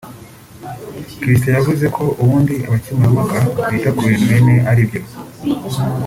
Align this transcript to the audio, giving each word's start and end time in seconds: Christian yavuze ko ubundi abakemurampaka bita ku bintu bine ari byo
Christian 1.21 1.55
yavuze 1.57 1.85
ko 1.95 2.03
ubundi 2.21 2.55
abakemurampaka 2.67 3.37
bita 3.69 3.89
ku 3.95 4.01
bintu 4.09 4.25
bine 4.33 4.55
ari 4.71 4.83
byo 4.89 5.01